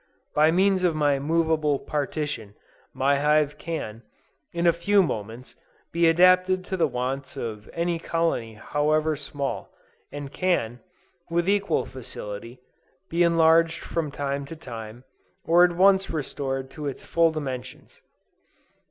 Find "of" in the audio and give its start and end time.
0.83-0.95, 7.37-7.69